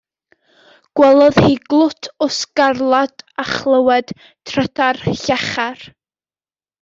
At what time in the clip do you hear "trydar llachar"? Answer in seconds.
4.51-5.85